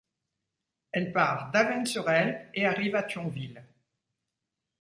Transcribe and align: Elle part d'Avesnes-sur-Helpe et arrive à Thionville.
Elle 0.93 1.11
part 1.11 1.51
d'Avesnes-sur-Helpe 1.51 2.49
et 2.55 2.65
arrive 2.65 2.95
à 2.95 3.03
Thionville. 3.03 3.63